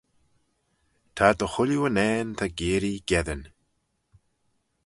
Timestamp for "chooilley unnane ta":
1.53-2.45